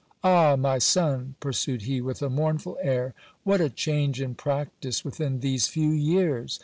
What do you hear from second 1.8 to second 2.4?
he with a